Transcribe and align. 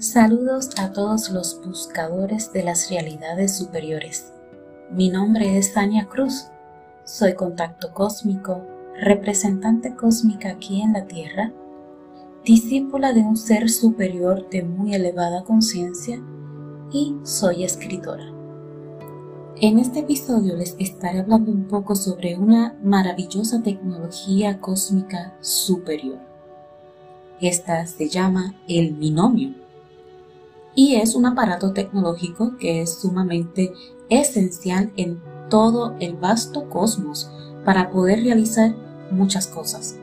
Saludos 0.00 0.70
a 0.78 0.92
todos 0.92 1.28
los 1.28 1.60
buscadores 1.62 2.54
de 2.54 2.62
las 2.62 2.88
realidades 2.88 3.54
superiores. 3.58 4.32
Mi 4.90 5.10
nombre 5.10 5.58
es 5.58 5.74
Tania 5.74 6.06
Cruz. 6.08 6.46
Soy 7.04 7.34
contacto 7.34 7.92
cósmico, 7.92 8.62
representante 8.98 9.94
cósmica 9.94 10.52
aquí 10.52 10.80
en 10.80 10.94
la 10.94 11.04
Tierra, 11.04 11.52
discípula 12.46 13.12
de 13.12 13.20
un 13.20 13.36
ser 13.36 13.68
superior 13.68 14.48
de 14.48 14.62
muy 14.62 14.94
elevada 14.94 15.44
conciencia 15.44 16.18
y 16.90 17.16
soy 17.22 17.64
escritora. 17.64 18.24
En 19.60 19.78
este 19.78 19.98
episodio 19.98 20.56
les 20.56 20.76
estaré 20.78 21.20
hablando 21.20 21.52
un 21.52 21.68
poco 21.68 21.94
sobre 21.94 22.38
una 22.38 22.74
maravillosa 22.82 23.62
tecnología 23.62 24.60
cósmica 24.60 25.36
superior. 25.42 26.20
Esta 27.42 27.86
se 27.86 28.08
llama 28.08 28.54
el 28.66 28.94
binomio 28.94 29.60
y 30.80 30.94
es 30.94 31.14
un 31.14 31.26
aparato 31.26 31.74
tecnológico 31.74 32.56
que 32.56 32.80
es 32.80 33.00
sumamente 33.00 33.74
esencial 34.08 34.90
en 34.96 35.20
todo 35.50 35.94
el 36.00 36.16
vasto 36.16 36.70
cosmos 36.70 37.30
para 37.66 37.90
poder 37.90 38.22
realizar 38.22 38.74
muchas 39.10 39.46
cosas. 39.46 39.98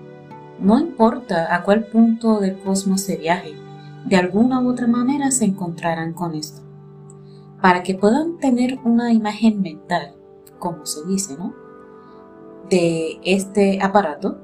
No 0.59 0.77
importa 0.77 1.55
a 1.55 1.63
cuál 1.63 1.87
punto 1.87 2.39
del 2.39 2.59
cosmos 2.59 3.01
se 3.01 3.17
viaje, 3.17 3.55
de 4.05 4.17
alguna 4.17 4.61
u 4.61 4.69
otra 4.69 4.85
manera 4.85 5.31
se 5.31 5.45
encontrarán 5.45 6.13
con 6.13 6.35
esto. 6.35 6.61
Para 7.59 7.81
que 7.81 7.95
puedan 7.95 8.37
tener 8.37 8.77
una 8.83 9.11
imagen 9.11 9.63
mental, 9.63 10.13
como 10.59 10.85
se 10.85 11.03
dice, 11.07 11.35
¿no? 11.39 11.55
De 12.69 13.19
este 13.23 13.81
aparato, 13.81 14.37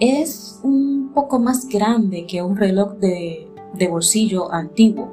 es 0.00 0.58
un 0.64 1.12
poco 1.14 1.38
más 1.38 1.68
grande 1.68 2.26
que 2.26 2.42
un 2.42 2.56
reloj 2.56 2.94
de, 2.94 3.52
de 3.74 3.88
bolsillo 3.88 4.52
antiguo. 4.52 5.11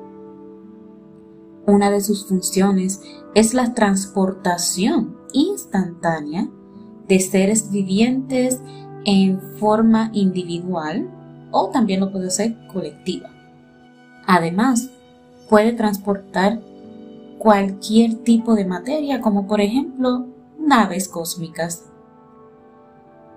Una 1.69 1.91
de 1.91 2.01
sus 2.01 2.25
funciones 2.25 2.99
es 3.35 3.53
la 3.53 3.75
transportación 3.75 5.15
instantánea 5.33 6.49
de 7.07 7.19
seres 7.19 7.69
vivientes 7.69 8.59
en 9.05 9.39
forma 9.59 10.09
individual 10.13 11.07
o 11.51 11.69
también 11.69 11.99
lo 11.99 12.11
puede 12.11 12.31
ser 12.31 12.57
colectiva. 12.73 13.29
Además, 14.25 14.89
puede 15.47 15.73
transportar 15.73 16.59
cualquier 17.37 18.15
tipo 18.23 18.55
de 18.55 18.65
materia, 18.65 19.21
como 19.21 19.45
por 19.45 19.61
ejemplo 19.61 20.25
naves 20.57 21.07
cósmicas. 21.07 21.85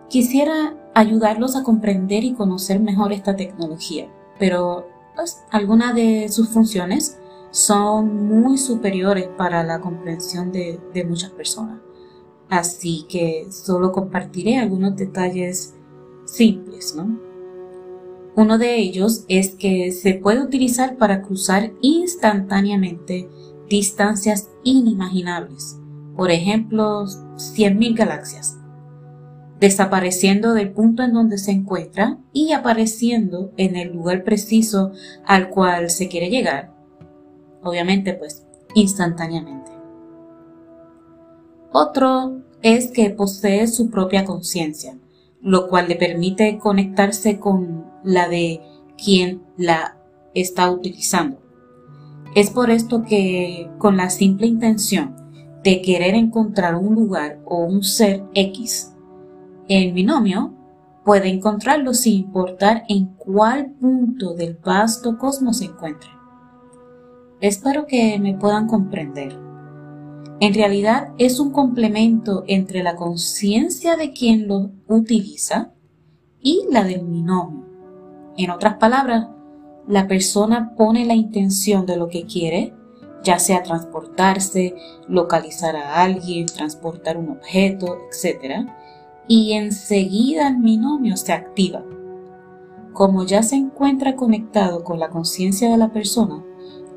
Quisiera 0.09 0.75
ayudarlos 0.95 1.55
a 1.55 1.65
comprender 1.65 2.25
y 2.25 2.33
conocer 2.33 2.81
mejor 2.81 3.13
esta 3.13 3.37
tecnología, 3.37 4.09
pero 4.39 4.87
pues, 5.17 5.43
algunas 5.51 5.95
de 5.95 6.31
sus 6.31 6.49
funciones 6.49 7.19
son 7.53 8.27
muy 8.27 8.57
superiores 8.59 9.29
para 9.37 9.63
la 9.63 9.81
comprensión 9.81 10.51
de, 10.51 10.81
muchas 11.07 11.31
personas. 11.31 11.81
Así 12.49 13.07
que 13.09 13.47
solo 13.51 13.93
compartiré 13.93 14.59
algunos 14.59 14.97
detalles 14.97 15.75
simples, 16.25 16.95
¿no? 16.97 17.21
Uno 18.35 18.57
de 18.57 18.77
ellos 18.77 19.25
es 19.29 19.55
que 19.55 19.93
se 19.93 20.15
puede 20.15 20.43
utilizar 20.43 20.97
para 20.97 21.21
cruzar 21.21 21.73
instantáneamente 21.83 23.29
distancias 23.69 24.49
inimaginables, 24.65 25.79
por 26.17 26.31
ejemplo, 26.31 27.05
100.000 27.05 27.95
galaxias, 27.95 28.57
desapareciendo 29.61 30.55
del 30.55 30.73
punto 30.73 31.03
en 31.03 31.13
donde 31.13 31.37
se 31.37 31.53
encuentra 31.53 32.19
y 32.33 32.53
apareciendo 32.53 33.53
en 33.59 33.77
el 33.77 33.93
lugar 33.93 34.25
preciso 34.25 34.93
al 35.27 35.51
cual 35.51 35.91
se 35.91 36.09
quiere 36.09 36.31
llegar, 36.31 36.72
obviamente 37.63 38.15
pues 38.15 38.45
instantáneamente. 38.75 39.71
Otro 41.73 42.43
es 42.63 42.91
que 42.91 43.11
posee 43.11 43.67
su 43.67 43.91
propia 43.91 44.25
conciencia, 44.25 44.97
lo 45.41 45.69
cual 45.69 45.89
le 45.89 45.97
permite 45.97 46.59
conectarse 46.59 47.39
con 47.39 47.87
la 48.05 48.29
de 48.29 48.61
quien 49.03 49.43
la 49.57 49.97
está 50.35 50.71
utilizando. 50.71 51.41
Es 52.35 52.51
por 52.51 52.71
esto 52.71 53.03
que 53.03 53.71
con 53.79 53.97
la 53.97 54.11
simple 54.11 54.47
intención 54.47 55.17
de 55.63 55.83
querer 55.83 56.15
encontrar 56.15 56.77
un 56.77 56.95
lugar 56.95 57.41
o 57.45 57.59
un 57.65 57.83
ser 57.83 58.25
X, 58.35 58.95
el 59.69 59.93
binomio 59.93 60.55
puede 61.05 61.29
encontrarlo 61.29 61.95
sin 61.95 62.25
importar 62.25 62.85
en 62.89 63.07
cuál 63.17 63.73
punto 63.73 64.35
del 64.35 64.57
vasto 64.63 65.19
cosmos 65.19 65.59
se 65.59 65.67
encuentre. 65.67 66.22
Espero 67.43 67.89
que 67.89 68.21
me 68.21 68.35
puedan 68.35 68.69
comprender. 68.69 69.37
En 70.39 70.55
realidad 70.55 71.09
es 71.19 71.41
un 71.41 71.51
complemento 71.51 72.45
entre 72.47 72.85
la 72.85 72.95
conciencia 72.95 73.97
de 73.97 74.13
quien 74.13 74.47
lo 74.47 74.71
utiliza 74.87 75.73
y 76.41 76.65
la 76.71 76.85
del 76.85 77.05
binomio. 77.05 77.67
En 78.37 78.51
otras 78.51 78.75
palabras, 78.75 79.27
la 79.89 80.07
persona 80.07 80.77
pone 80.77 81.05
la 81.05 81.15
intención 81.15 81.85
de 81.85 81.97
lo 81.97 82.07
que 82.07 82.27
quiere, 82.27 82.75
ya 83.25 83.41
sea 83.41 83.65
transportarse, 83.65 84.77
localizar 85.09 85.75
a 85.75 86.01
alguien, 86.01 86.47
transportar 86.47 87.17
un 87.17 87.31
objeto, 87.31 87.99
etc. 88.07 88.69
Y 89.27 89.55
enseguida 89.55 90.47
el 90.47 90.59
binomio 90.59 91.17
se 91.17 91.33
activa. 91.33 91.85
Como 92.93 93.25
ya 93.25 93.43
se 93.43 93.57
encuentra 93.57 94.15
conectado 94.15 94.85
con 94.85 95.01
la 95.01 95.11
conciencia 95.11 95.69
de 95.69 95.77
la 95.77 95.93
persona, 95.93 96.45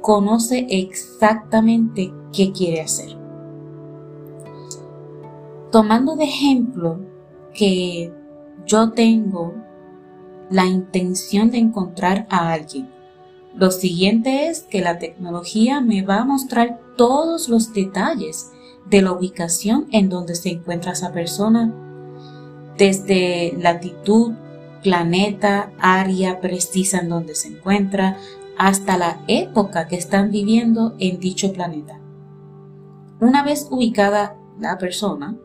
conoce 0.05 0.67
exactamente 0.69 2.13
qué 2.31 2.51
quiere 2.51 2.81
hacer 2.81 3.25
tomando 5.75 6.15
de 6.15 6.23
ejemplo 6.23 7.01
que 7.53 8.09
yo 8.65 8.91
tengo 8.91 9.53
la 10.49 10.65
intención 10.65 11.51
de 11.51 11.57
encontrar 11.57 12.27
a 12.29 12.53
alguien. 12.53 12.87
Lo 13.53 13.71
siguiente 13.71 14.47
es 14.47 14.61
que 14.61 14.79
la 14.79 14.99
tecnología 14.99 15.81
me 15.81 16.01
va 16.01 16.19
a 16.19 16.23
mostrar 16.23 16.79
todos 16.95 17.49
los 17.49 17.73
detalles 17.73 18.51
de 18.89 19.01
la 19.01 19.11
ubicación 19.11 19.87
en 19.91 20.07
donde 20.07 20.35
se 20.35 20.51
encuentra 20.51 20.93
esa 20.93 21.11
persona, 21.11 21.73
desde 22.77 23.57
latitud, 23.59 24.31
planeta, 24.81 25.73
área 25.77 26.39
precisa 26.39 26.99
en 26.99 27.09
donde 27.09 27.35
se 27.35 27.49
encuentra, 27.49 28.15
hasta 28.57 28.97
la 28.97 29.21
época 29.27 29.87
que 29.87 29.95
están 29.95 30.31
viviendo 30.31 30.95
en 30.99 31.19
dicho 31.19 31.51
planeta. 31.53 31.99
Una 33.19 33.43
vez 33.43 33.67
ubicada 33.69 34.37
la 34.59 34.77
persona, 34.77 35.37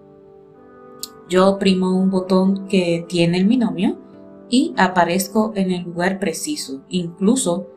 yo 1.28 1.48
oprimo 1.48 1.96
un 1.96 2.10
botón 2.10 2.66
que 2.66 3.06
tiene 3.08 3.38
el 3.38 3.46
binomio 3.46 3.98
y 4.48 4.74
aparezco 4.76 5.52
en 5.54 5.70
el 5.70 5.84
lugar 5.84 6.18
preciso. 6.18 6.82
Incluso 6.88 7.68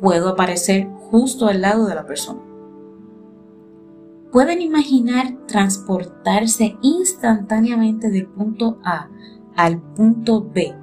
puedo 0.00 0.28
aparecer 0.28 0.88
justo 1.10 1.48
al 1.48 1.60
lado 1.60 1.86
de 1.86 1.94
la 1.94 2.06
persona. 2.06 2.40
Pueden 4.30 4.62
imaginar 4.62 5.36
transportarse 5.46 6.76
instantáneamente 6.82 8.10
del 8.10 8.26
punto 8.26 8.78
A 8.84 9.08
al 9.56 9.80
punto 9.80 10.48
B, 10.52 10.74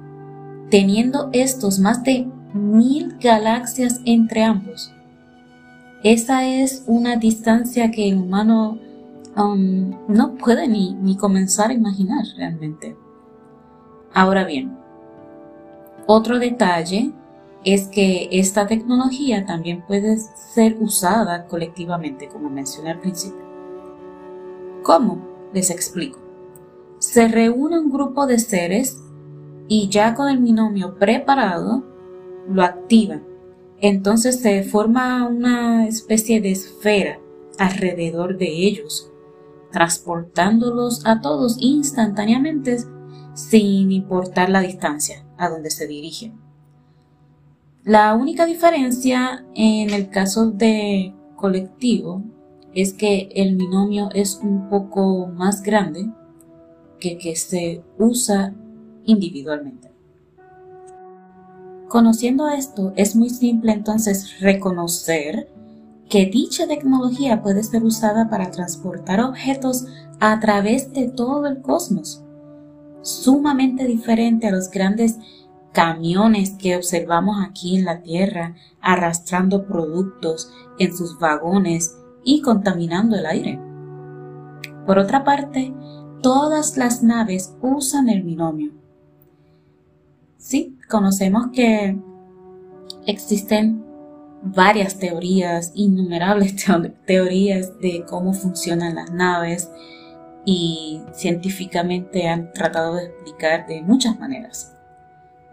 teniendo 0.70 1.28
estos 1.32 1.78
más 1.78 2.02
de 2.02 2.30
mil 2.54 3.16
galaxias 3.18 4.00
entre 4.04 4.44
ambos. 4.44 4.92
Esa 6.02 6.46
es 6.46 6.84
una 6.86 7.16
distancia 7.16 7.90
que 7.90 8.08
el 8.08 8.16
humano 8.16 8.78
Um, 9.34 9.94
no 10.08 10.34
puede 10.34 10.68
ni, 10.68 10.92
ni 10.92 11.16
comenzar 11.16 11.70
a 11.70 11.74
imaginar 11.74 12.24
realmente. 12.36 12.94
Ahora 14.12 14.44
bien, 14.44 14.76
otro 16.06 16.38
detalle 16.38 17.12
es 17.64 17.88
que 17.88 18.28
esta 18.30 18.66
tecnología 18.66 19.46
también 19.46 19.86
puede 19.86 20.18
ser 20.18 20.76
usada 20.80 21.46
colectivamente, 21.46 22.28
como 22.28 22.50
mencioné 22.50 22.90
al 22.90 23.00
principio. 23.00 23.40
¿Cómo? 24.82 25.22
Les 25.54 25.70
explico. 25.70 26.18
Se 26.98 27.26
reúne 27.28 27.78
un 27.78 27.90
grupo 27.90 28.26
de 28.26 28.38
seres 28.38 29.02
y 29.66 29.88
ya 29.88 30.14
con 30.14 30.28
el 30.28 30.40
binomio 30.40 30.98
preparado 30.98 31.84
lo 32.48 32.62
activan. 32.62 33.24
Entonces 33.78 34.40
se 34.40 34.62
forma 34.62 35.26
una 35.26 35.86
especie 35.86 36.40
de 36.40 36.52
esfera 36.52 37.18
alrededor 37.58 38.38
de 38.38 38.46
ellos 38.46 39.12
transportándolos 39.72 41.04
a 41.06 41.20
todos 41.20 41.56
instantáneamente 41.58 42.76
sin 43.34 43.90
importar 43.90 44.50
la 44.50 44.60
distancia 44.60 45.24
a 45.38 45.48
donde 45.48 45.70
se 45.70 45.86
dirigen. 45.86 46.34
La 47.82 48.14
única 48.14 48.46
diferencia 48.46 49.44
en 49.54 49.90
el 49.90 50.10
caso 50.10 50.50
de 50.50 51.14
colectivo 51.34 52.22
es 52.74 52.92
que 52.92 53.30
el 53.34 53.56
binomio 53.56 54.10
es 54.14 54.38
un 54.42 54.68
poco 54.68 55.26
más 55.26 55.62
grande 55.62 56.08
que 57.00 57.18
que 57.18 57.34
se 57.34 57.82
usa 57.98 58.54
individualmente. 59.04 59.91
Conociendo 61.92 62.48
esto, 62.48 62.94
es 62.96 63.14
muy 63.14 63.28
simple 63.28 63.70
entonces 63.70 64.40
reconocer 64.40 65.50
que 66.08 66.24
dicha 66.24 66.66
tecnología 66.66 67.42
puede 67.42 67.62
ser 67.62 67.84
usada 67.84 68.30
para 68.30 68.50
transportar 68.50 69.20
objetos 69.20 69.84
a 70.18 70.40
través 70.40 70.90
de 70.94 71.08
todo 71.08 71.46
el 71.46 71.60
cosmos, 71.60 72.24
sumamente 73.02 73.84
diferente 73.84 74.46
a 74.46 74.52
los 74.52 74.70
grandes 74.70 75.18
camiones 75.72 76.52
que 76.52 76.76
observamos 76.76 77.36
aquí 77.46 77.76
en 77.76 77.84
la 77.84 78.00
Tierra 78.00 78.54
arrastrando 78.80 79.66
productos 79.66 80.50
en 80.78 80.96
sus 80.96 81.18
vagones 81.18 81.94
y 82.24 82.40
contaminando 82.40 83.16
el 83.16 83.26
aire. 83.26 83.60
Por 84.86 84.98
otra 84.98 85.24
parte, 85.24 85.74
todas 86.22 86.78
las 86.78 87.02
naves 87.02 87.54
usan 87.60 88.08
el 88.08 88.22
binomio. 88.22 88.72
Sí, 90.38 90.78
conocemos 90.92 91.46
que 91.54 91.96
existen 93.06 93.82
varias 94.42 94.98
teorías, 94.98 95.72
innumerables 95.74 96.54
teorías 97.06 97.78
de 97.80 98.04
cómo 98.06 98.34
funcionan 98.34 98.96
las 98.96 99.10
naves 99.10 99.70
y 100.44 101.00
científicamente 101.14 102.28
han 102.28 102.52
tratado 102.52 102.96
de 102.96 103.06
explicar 103.06 103.66
de 103.66 103.80
muchas 103.80 104.20
maneras. 104.20 104.76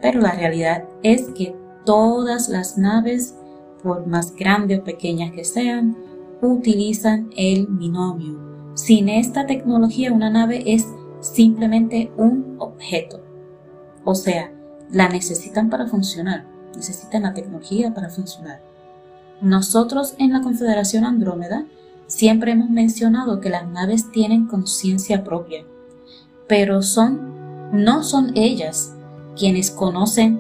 Pero 0.02 0.20
la 0.20 0.34
realidad 0.34 0.84
es 1.04 1.30
que 1.30 1.56
todas 1.86 2.50
las 2.50 2.78
naves, 2.78 3.34
por 3.82 4.08
más 4.08 4.36
grandes 4.36 4.80
o 4.80 4.84
pequeñas 4.84 5.32
que 5.32 5.46
sean, 5.46 5.96
utilizan 6.42 7.30
el 7.38 7.66
binomio. 7.68 8.74
Sin 8.74 9.08
esta 9.08 9.46
tecnología 9.46 10.12
una 10.12 10.30
nave 10.30 10.64
es 10.66 10.86
simplemente 11.22 12.12
un 12.18 12.58
objeto. 12.60 13.22
O 14.04 14.16
sea, 14.16 14.52
la 14.92 15.10
necesitan 15.10 15.70
para 15.70 15.88
funcionar, 15.88 16.46
necesitan 16.76 17.24
la 17.24 17.34
tecnología 17.34 17.94
para 17.94 18.10
funcionar. 18.10 18.62
Nosotros 19.42 20.16
en 20.18 20.34
la 20.34 20.42
Confederación 20.42 21.06
Andrómeda 21.06 21.66
siempre 22.08 22.52
hemos 22.52 22.70
mencionado 22.70 23.40
que 23.40 23.50
las 23.50 23.68
naves 23.68 24.12
tienen 24.12 24.48
conciencia 24.48 25.24
propia, 25.24 25.64
pero 26.48 26.82
son 26.82 27.38
no 27.72 28.04
son 28.04 28.36
ellas 28.36 28.94
quienes 29.38 29.72
conocen 29.72 30.40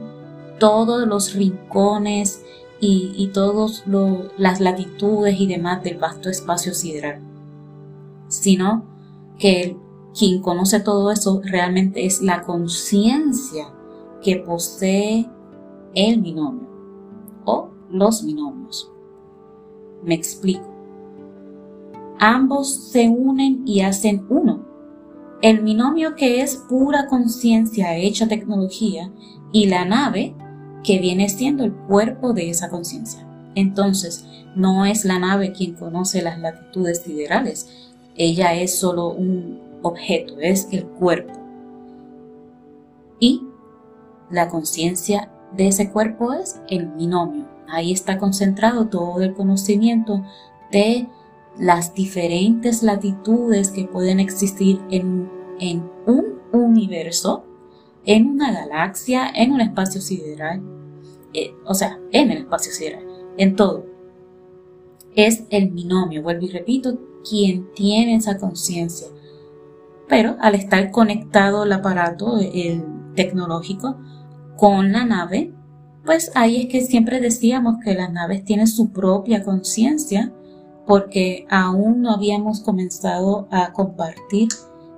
todos 0.59 1.07
los 1.07 1.33
rincones 1.33 2.43
y, 2.81 3.29
todas 3.33 3.83
las 4.37 4.59
latitudes 4.59 5.39
y 5.39 5.47
demás 5.47 5.83
del 5.83 5.97
vasto 5.97 6.29
espacio 6.29 6.73
sideral, 6.73 7.19
sino 8.29 8.83
que 9.37 9.77
quien 10.17 10.41
conoce 10.41 10.79
todo 10.79 11.11
eso 11.11 11.41
realmente 11.43 12.05
es 12.05 12.21
la 12.21 12.43
conciencia 12.43 13.67
que 14.21 14.37
posee 14.37 15.29
el 15.95 16.21
binomio 16.21 16.67
o 17.45 17.69
los 17.89 18.25
binomios. 18.25 18.91
Me 20.03 20.15
explico. 20.15 20.67
Ambos 22.19 22.91
se 22.91 23.07
unen 23.07 23.63
y 23.65 23.81
hacen 23.81 24.25
uno. 24.29 24.65
El 25.41 25.61
binomio 25.61 26.15
que 26.15 26.41
es 26.41 26.57
pura 26.57 27.07
conciencia 27.07 27.95
hecha 27.95 28.27
tecnología 28.27 29.11
y 29.51 29.67
la 29.67 29.85
nave 29.85 30.35
que 30.83 30.99
viene 30.99 31.29
siendo 31.29 31.63
el 31.63 31.73
cuerpo 31.73 32.33
de 32.33 32.49
esa 32.49 32.69
conciencia. 32.69 33.25
Entonces, 33.55 34.25
no 34.55 34.85
es 34.85 35.05
la 35.05 35.19
nave 35.19 35.51
quien 35.53 35.73
conoce 35.73 36.21
las 36.21 36.39
latitudes 36.39 37.01
siderales, 37.01 37.89
ella 38.15 38.53
es 38.53 38.77
solo 38.77 39.09
un 39.09 39.59
objeto, 39.81 40.35
es 40.39 40.67
el 40.71 40.85
cuerpo. 40.85 41.33
Y 43.19 43.43
la 44.29 44.49
conciencia 44.49 45.31
de 45.55 45.67
ese 45.67 45.91
cuerpo 45.91 46.33
es 46.33 46.61
el 46.69 46.87
binomio. 46.87 47.47
Ahí 47.67 47.91
está 47.91 48.17
concentrado 48.17 48.87
todo 48.87 49.21
el 49.21 49.33
conocimiento 49.33 50.23
de 50.71 51.07
las 51.57 51.93
diferentes 51.93 52.83
latitudes 52.83 53.69
que 53.71 53.85
pueden 53.85 54.19
existir 54.19 54.79
en, 54.89 55.29
en 55.59 55.89
un 56.05 56.39
universo, 56.51 57.43
en 58.05 58.27
una 58.27 58.51
galaxia, 58.51 59.29
en 59.35 59.51
un 59.51 59.61
espacio 59.61 60.01
sideral, 60.01 60.61
eh, 61.33 61.53
o 61.65 61.73
sea, 61.73 61.99
en 62.11 62.31
el 62.31 62.39
espacio 62.39 62.71
sideral, 62.71 63.05
en 63.37 63.55
todo. 63.55 63.85
Es 65.15 65.43
el 65.49 65.69
binomio, 65.69 66.23
vuelvo 66.23 66.45
y 66.45 66.49
repito, 66.49 66.97
quien 67.27 67.71
tiene 67.73 68.15
esa 68.15 68.37
conciencia. 68.37 69.07
Pero 70.07 70.37
al 70.39 70.55
estar 70.55 70.91
conectado 70.91 71.65
el 71.65 71.73
aparato 71.73 72.39
el 72.39 72.83
tecnológico 73.15 73.97
con 74.59 74.91
la 74.91 75.05
nave, 75.05 75.53
pues 76.05 76.31
ahí 76.35 76.63
es 76.63 76.67
que 76.67 76.81
siempre 76.81 77.21
decíamos 77.21 77.75
que 77.83 77.93
las 77.93 78.11
naves 78.11 78.43
tienen 78.43 78.67
su 78.67 78.91
propia 78.91 79.43
conciencia 79.43 80.33
porque 80.85 81.45
aún 81.49 82.01
no 82.01 82.11
habíamos 82.11 82.59
comenzado 82.61 83.47
a 83.51 83.71
compartir 83.71 84.49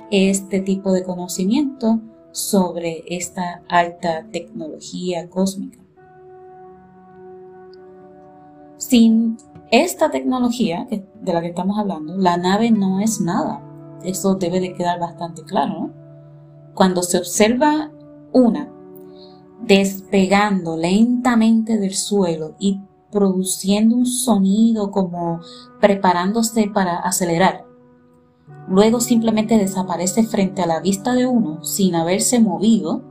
este 0.10 0.62
tipo 0.62 0.92
de 0.94 1.04
conocimiento 1.04 2.00
sobre 2.32 3.04
esta 3.08 3.62
alta 3.68 4.26
tecnología 4.32 5.30
cósmica. 5.30 5.80
Sin 8.78 9.38
esta 9.70 10.10
tecnología 10.10 10.88
de 10.90 11.34
la 11.34 11.42
que 11.42 11.50
estamos 11.50 11.78
hablando, 11.78 12.18
la 12.18 12.38
nave 12.38 12.72
no 12.72 13.00
es 13.00 13.22
nada. 13.22 13.62
Eso 14.04 14.36
debe 14.36 14.60
de 14.60 14.74
quedar 14.74 15.00
bastante 15.00 15.44
claro. 15.44 15.74
¿no? 15.74 15.94
Cuando 16.74 17.04
se 17.04 17.20
observa 17.20 17.92
una 18.34 18.70
despegando 19.64 20.76
lentamente 20.76 21.78
del 21.78 21.96
suelo 21.96 22.56
y 22.60 22.82
produciendo 23.12 23.96
un 23.96 24.06
sonido 24.06 24.92
como 24.92 25.42
preparándose 25.80 26.70
para 26.74 26.98
acelerar. 26.98 27.66
Luego 28.68 29.02
simplemente 29.02 29.58
desaparece 29.58 30.24
frente 30.24 30.62
a 30.62 30.68
la 30.68 30.80
vista 30.80 31.14
de 31.14 31.28
uno 31.28 31.64
sin 31.64 31.96
haberse 31.96 32.40
movido. 32.40 33.04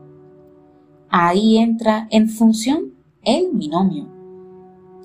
Ahí 1.11 1.58
entra 1.58 2.08
en 2.11 2.29
función 2.29 2.94
el 3.23 3.50
binomio. 3.52 4.08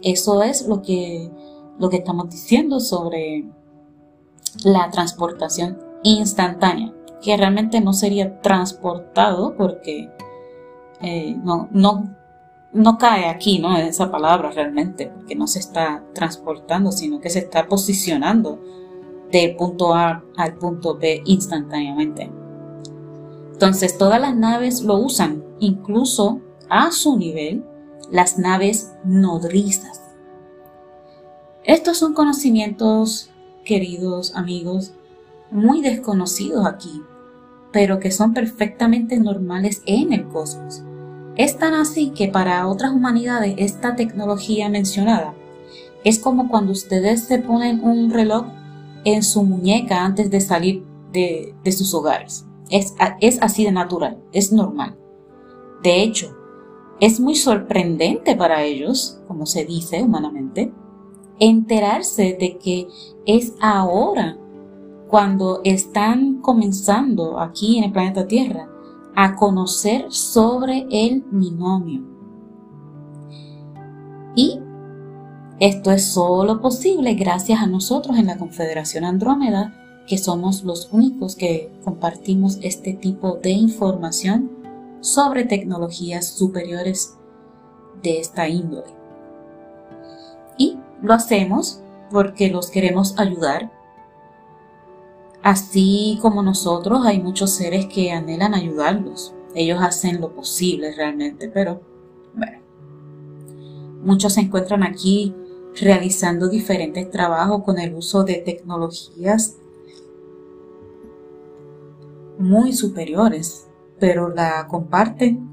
Eso 0.01 0.44
es 0.44 0.68
lo 0.68 0.81
que, 0.81 1.31
lo 1.80 1.89
que 1.89 1.97
estamos 1.97 2.30
diciendo 2.30 2.80
sobre 2.80 3.45
la 4.63 4.89
transportación 4.92 5.77
instantánea, 6.03 6.94
que 7.21 7.36
realmente 7.36 7.81
no 7.81 7.92
sería 7.92 8.39
transportado 8.42 9.56
porque 9.57 10.09
eh, 11.02 11.35
no, 11.44 11.68
no 11.71 12.16
no 12.75 12.97
cae 12.97 13.30
aquí, 13.30 13.57
¿no? 13.57 13.78
Esa 13.78 14.11
palabra 14.11 14.52
realmente, 14.52 15.07
porque 15.07 15.33
no 15.33 15.47
se 15.47 15.59
está 15.59 16.04
transportando, 16.14 16.92
sino 16.92 17.21
que 17.21 17.30
se 17.30 17.40
está 17.40 17.68
posicionando 17.68 18.59
del 19.31 19.56
punto 19.56 19.95
A 19.95 20.23
al 20.35 20.56
punto 20.56 20.97
B 20.97 21.21
instantáneamente. 21.25 22.30
Entonces 23.54 23.97
todas 23.97 24.19
las 24.19 24.35
naves 24.35 24.81
lo 24.81 24.97
usan, 24.97 25.42
incluso 25.59 26.42
a 26.69 26.92
su 26.92 27.18
nivel, 27.18 27.64
las 28.11 28.37
naves 28.37 28.94
nodrizas. 29.06 30.02
Estos 31.64 31.97
son 31.97 32.14
conocimientos, 32.14 33.30
queridos 33.64 34.35
amigos, 34.35 34.92
muy 35.49 35.81
desconocidos 35.81 36.66
aquí, 36.68 37.02
pero 37.75 37.99
que 37.99 38.09
son 38.09 38.33
perfectamente 38.33 39.19
normales 39.19 39.81
en 39.85 40.13
el 40.13 40.29
cosmos. 40.29 40.81
Es 41.35 41.57
tan 41.57 41.73
así 41.73 42.11
que 42.11 42.29
para 42.29 42.65
otras 42.69 42.94
humanidades 42.94 43.55
esta 43.57 43.97
tecnología 43.97 44.69
mencionada 44.69 45.33
es 46.05 46.17
como 46.19 46.47
cuando 46.47 46.71
ustedes 46.71 47.25
se 47.25 47.37
ponen 47.39 47.83
un 47.83 48.11
reloj 48.11 48.45
en 49.03 49.23
su 49.23 49.44
muñeca 49.44 50.05
antes 50.05 50.31
de 50.31 50.39
salir 50.39 50.85
de, 51.11 51.53
sus 51.73 51.94
hogares. 51.94 52.45
Es, 52.69 52.95
es 53.19 53.41
así 53.41 53.65
de 53.65 53.73
natural, 53.73 54.19
es 54.31 54.53
normal. 54.53 54.95
De 55.83 56.01
hecho, 56.01 56.33
es 57.01 57.19
muy 57.19 57.35
sorprendente 57.35 58.37
para 58.37 58.63
ellos, 58.63 59.19
como 59.27 59.45
se 59.45 59.65
dice 59.65 60.01
humanamente, 60.01 60.71
enterarse 61.39 62.37
de 62.39 62.57
que 62.57 62.87
es 63.25 63.53
ahora 63.59 64.37
cuando 65.09 65.62
están 65.64 66.42
comenzando 66.42 67.40
aquí 67.40 67.78
en 67.78 67.85
el 67.85 67.92
planeta 67.92 68.28
Tierra 68.28 68.68
a 69.16 69.35
conocer 69.35 70.06
sobre 70.09 70.85
el 70.92 71.24
binomio. 71.31 72.04
Y 74.35 74.59
esto 75.59 75.92
es 75.92 76.06
solo 76.06 76.59
posible 76.59 77.14
gracias 77.14 77.62
a 77.62 77.68
nosotros 77.68 78.18
en 78.18 78.28
la 78.28 78.38
Confederación 78.38 79.06
Andrómeda, 79.06 79.74
que 80.06 80.18
somos 80.18 80.64
los 80.64 80.90
únicos 80.92 81.35
que 81.35 81.71
compartimos 81.83 82.59
este 82.62 82.94
tipo 82.94 83.38
de 83.42 83.52
información 83.52 84.52
sobre 85.00 85.45
tecnologías 85.45 86.28
superiores 86.28 87.16
de 88.04 88.19
esta 88.19 88.50
índole. 88.50 88.94
Y 90.57 90.78
lo 91.02 91.14
hacemos 91.14 91.80
porque 92.12 92.50
los 92.50 92.69
queremos 92.69 93.18
ayudar 93.18 93.71
Así 95.45 96.18
como 96.23 96.42
nosotros, 96.42 97.06
hay 97.06 97.21
muchos 97.21 97.52
seres 97.52 97.85
que 97.85 98.11
anhelan 98.11 98.56
ayudarlos. 98.56 99.35
Ellos 99.54 99.80
hacen 99.80 100.19
lo 100.19 100.33
posible 100.33 100.92
realmente, 100.95 101.49
pero 101.49 101.81
bueno, 102.33 102.66
Muchos 104.04 104.33
se 104.33 104.42
encuentran 104.42 104.81
aquí 104.81 105.35
realizando 105.80 106.49
diferentes 106.49 107.11
trabajos 107.11 107.61
con 107.64 107.78
el 107.78 107.94
uso 107.94 108.23
de 108.23 108.35
tecnologías 108.35 109.57
muy 112.40 112.73
superiores, 112.73 113.68
pero 113.99 114.30
la 114.30 114.66
comparten, 114.68 115.47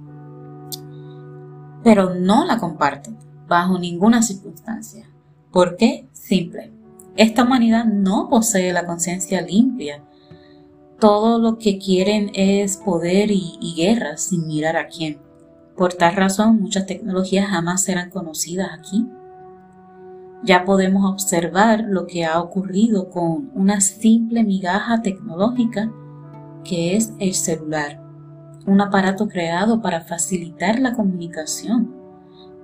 pero 1.85 2.15
no 2.15 2.47
la 2.47 2.59
comparten 2.59 3.19
bajo 3.47 3.79
ninguna 3.79 4.23
circunstancia. 4.23 5.07
¿Por 5.51 5.77
qué? 5.77 6.09
Simple. 6.13 6.82
Esta 7.17 7.45
humanidad 7.45 7.85
no 7.85 8.29
posee 8.29 8.73
la 8.73 8.87
conciencia 8.87 9.43
limpia. 9.43 10.03
Todo 10.99 11.39
lo 11.39 11.59
que 11.59 11.79
quieren 11.79 12.31
es 12.35 12.77
poder 12.77 13.31
y, 13.31 13.59
y 13.61 13.75
guerra 13.75 14.17
sin 14.17 14.47
mirar 14.47 14.77
a 14.77 14.87
quién. 14.87 15.19
Por 15.77 15.95
tal 15.95 16.17
razón, 16.17 16.61
muchas 16.61 16.87
tecnologías 16.87 17.49
jamás 17.49 17.83
serán 17.83 18.11
conocidas 18.11 18.71
aquí. 18.73 19.07
Ya 20.45 20.65
podemos 20.65 21.11
observar 21.11 21.85
lo 21.87 22.07
que 22.07 22.25
ha 22.25 22.41
ocurrido 22.41 23.11
con 23.11 23.51
una 23.55 23.81
simple 23.81 24.43
migaja 24.43 25.03
tecnológica 25.03 25.91
que 26.65 26.97
es 26.97 27.13
el 27.19 27.35
celular, 27.35 28.01
un 28.67 28.81
aparato 28.81 29.29
creado 29.29 29.81
para 29.83 30.03
facilitar 30.03 30.79
la 30.79 30.95
comunicación, 30.95 31.95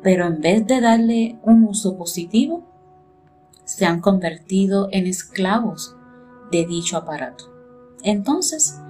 pero 0.03 0.27
en 0.27 0.41
vez 0.41 0.67
de 0.67 0.81
darle 0.81 1.39
un 1.43 1.65
uso 1.65 1.97
positivo, 1.97 2.65
se 3.69 3.85
han 3.85 4.01
convertido 4.01 4.89
en 4.93 5.07
esclavos 5.07 5.95
de 6.51 6.65
dicho 6.65 6.97
aparato. 6.97 7.53
Entonces, 8.03 8.81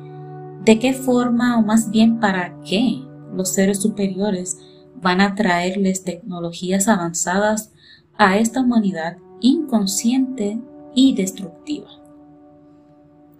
¿de 0.65 0.79
qué 0.79 0.93
forma 0.93 1.59
o 1.59 1.63
más 1.63 1.91
bien 1.91 2.21
para 2.21 2.55
qué 2.63 3.03
los 3.35 3.53
seres 3.53 3.83
superiores 3.83 4.57
van 5.03 5.21
a 5.21 5.35
traerles 5.35 6.05
tecnologías 6.05 6.87
avanzadas 6.87 7.73
a 8.17 8.39
esta 8.39 8.61
humanidad 8.61 9.17
inconsciente 9.41 10.61
y 10.95 11.13
destructiva? 11.17 11.89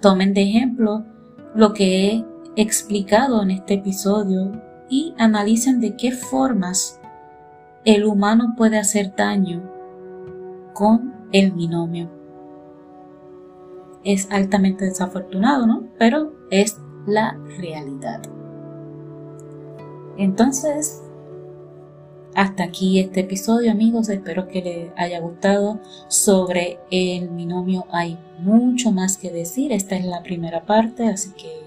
Tomen 0.01 0.35
de 0.35 0.43
ejemplo 0.43 1.05
lo 1.55 1.73
que 1.73 2.09
he 2.09 2.25
explicado 2.57 3.43
en 3.43 3.53
este 3.53 3.75
episodio 3.75 4.61
y 4.91 5.15
analicen 5.19 5.79
de 5.79 5.95
qué 5.95 6.11
formas 6.11 6.99
el 7.85 8.07
humano 8.07 8.55
puede 8.57 8.77
hacer 8.77 9.15
daño 9.15 9.63
con 10.75 11.18
el 11.33 11.53
binomio. 11.53 12.11
Es 14.05 14.31
altamente 14.31 14.85
desafortunado, 14.85 15.67
¿no? 15.67 15.89
Pero 15.99 16.33
es 16.51 16.79
la 17.07 17.37
realidad. 17.59 18.23
Entonces, 20.17 21.03
hasta 22.35 22.65
aquí 22.65 23.01
este 23.01 23.21
episodio, 23.21 23.73
amigos. 23.73 24.09
Espero 24.09 24.47
que 24.49 24.63
les 24.63 24.91
haya 24.97 25.21
gustado. 25.21 25.81
Sobre 26.09 26.79
el 26.91 27.29
binomio 27.29 27.87
hay 27.91 28.19
mucho 28.39 28.93
más 28.93 29.17
que 29.17 29.31
decir. 29.31 29.73
Esta 29.73 29.97
es 29.97 30.05
la 30.05 30.23
primera 30.23 30.65
parte, 30.65 31.09
así 31.09 31.31
que 31.33 31.67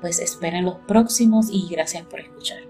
pues 0.00 0.18
esperen 0.18 0.64
los 0.64 0.76
próximos 0.86 1.48
y 1.50 1.68
gracias 1.70 2.04
por 2.04 2.20
escuchar. 2.20 2.69